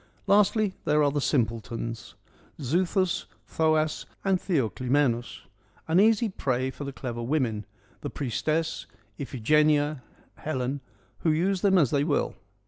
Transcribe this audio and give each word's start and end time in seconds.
Lastly, 0.25 0.73
there 0.83 1.03
are 1.03 1.11
the 1.11 1.21
simpletons: 1.21 2.15
Xuthus, 2.59 3.27
Thoas 3.45 4.07
and 4.25 4.39
Theoclymenus— 4.39 5.41
an 5.87 5.99
easy 5.99 6.27
prey 6.27 6.71
for 6.71 6.85
the 6.85 6.91
clever 6.91 7.21
women— 7.21 7.67
the 8.01 8.09
Priestess, 8.09 8.87
Iphigenia, 9.19 10.01
Helen 10.37 10.81
who 11.19 11.29
use 11.31 11.61
them 11.61 11.77
as 11.77 11.91
they 11.91 12.03
will. 12.03 12.33